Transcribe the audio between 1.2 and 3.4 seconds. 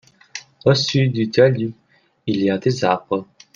talus il y a des arbres.